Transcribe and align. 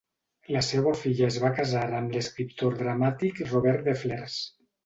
La 0.53 0.63
seua 0.67 0.93
filla 1.01 1.27
es 1.27 1.37
va 1.43 1.51
casar 1.59 1.83
amb 1.99 2.17
l'escriptor 2.17 2.81
dramàtic 2.83 3.47
Robert 3.53 3.87
de 3.91 3.97
Flers. 4.05 4.41